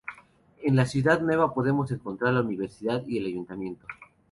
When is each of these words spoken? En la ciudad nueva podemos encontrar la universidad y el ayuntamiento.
En 0.63 0.75
la 0.75 0.87
ciudad 0.87 1.21
nueva 1.21 1.53
podemos 1.53 1.91
encontrar 1.91 2.33
la 2.33 2.41
universidad 2.41 3.05
y 3.05 3.19
el 3.19 3.27
ayuntamiento. 3.27 3.85